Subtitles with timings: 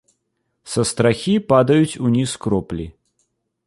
[0.71, 2.93] Са страхі падаюць уніз кроплі.